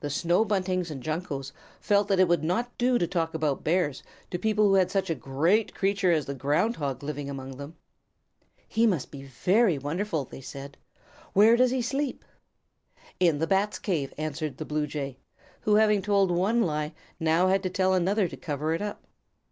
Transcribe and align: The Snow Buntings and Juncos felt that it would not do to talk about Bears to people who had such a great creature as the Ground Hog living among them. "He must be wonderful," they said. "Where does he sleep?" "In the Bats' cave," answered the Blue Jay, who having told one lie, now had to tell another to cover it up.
The 0.00 0.10
Snow 0.10 0.44
Buntings 0.44 0.90
and 0.90 1.00
Juncos 1.00 1.52
felt 1.80 2.08
that 2.08 2.18
it 2.18 2.26
would 2.26 2.42
not 2.42 2.76
do 2.78 2.98
to 2.98 3.06
talk 3.06 3.32
about 3.32 3.62
Bears 3.62 4.02
to 4.32 4.40
people 4.40 4.66
who 4.66 4.74
had 4.74 4.90
such 4.90 5.08
a 5.08 5.14
great 5.14 5.72
creature 5.72 6.10
as 6.10 6.26
the 6.26 6.34
Ground 6.34 6.74
Hog 6.78 7.00
living 7.04 7.30
among 7.30 7.56
them. 7.56 7.76
"He 8.66 8.88
must 8.88 9.12
be 9.12 9.30
wonderful," 9.78 10.24
they 10.24 10.40
said. 10.40 10.76
"Where 11.32 11.56
does 11.56 11.70
he 11.70 11.80
sleep?" 11.80 12.24
"In 13.20 13.38
the 13.38 13.46
Bats' 13.46 13.78
cave," 13.78 14.12
answered 14.18 14.56
the 14.56 14.64
Blue 14.64 14.88
Jay, 14.88 15.16
who 15.60 15.76
having 15.76 16.02
told 16.02 16.32
one 16.32 16.60
lie, 16.60 16.92
now 17.20 17.46
had 17.46 17.62
to 17.62 17.70
tell 17.70 17.94
another 17.94 18.26
to 18.26 18.36
cover 18.36 18.74
it 18.74 18.82
up. 18.82 19.06